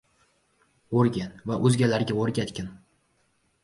[1.03, 2.77] —O‘rgan va o‘zgalarga o‘rgatgin.